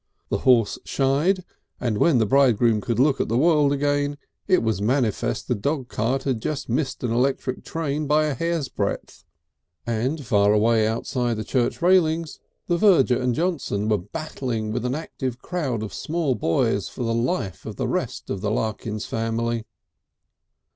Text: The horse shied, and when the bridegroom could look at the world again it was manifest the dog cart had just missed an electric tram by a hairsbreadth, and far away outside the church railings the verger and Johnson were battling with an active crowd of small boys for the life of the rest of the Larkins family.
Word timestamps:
The 0.29 0.39
horse 0.39 0.79
shied, 0.83 1.45
and 1.79 1.99
when 1.99 2.17
the 2.17 2.25
bridegroom 2.25 2.81
could 2.81 2.97
look 2.97 3.21
at 3.21 3.27
the 3.27 3.37
world 3.37 3.71
again 3.71 4.17
it 4.47 4.63
was 4.63 4.81
manifest 4.81 5.47
the 5.47 5.53
dog 5.53 5.89
cart 5.89 6.23
had 6.23 6.41
just 6.41 6.67
missed 6.67 7.03
an 7.03 7.11
electric 7.11 7.63
tram 7.63 8.07
by 8.07 8.25
a 8.25 8.33
hairsbreadth, 8.33 9.23
and 9.85 10.25
far 10.25 10.53
away 10.53 10.87
outside 10.87 11.35
the 11.37 11.43
church 11.43 11.83
railings 11.83 12.39
the 12.65 12.79
verger 12.79 13.21
and 13.21 13.35
Johnson 13.35 13.87
were 13.89 13.99
battling 13.99 14.71
with 14.71 14.85
an 14.85 14.95
active 14.95 15.37
crowd 15.37 15.83
of 15.83 15.93
small 15.93 16.33
boys 16.33 16.89
for 16.89 17.03
the 17.03 17.13
life 17.13 17.67
of 17.67 17.75
the 17.75 17.87
rest 17.87 18.31
of 18.31 18.41
the 18.41 18.49
Larkins 18.49 19.05
family. 19.05 19.65